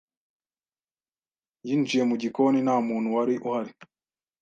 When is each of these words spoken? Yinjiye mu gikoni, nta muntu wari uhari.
Yinjiye 1.67 2.03
mu 2.09 2.15
gikoni, 2.21 2.59
nta 2.65 2.75
muntu 2.87 3.07
wari 3.15 3.33
uhari. 3.47 3.73